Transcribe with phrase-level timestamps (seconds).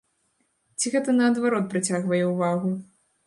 [0.79, 2.73] Ці гэта наадварот прыцягвае ўвагу?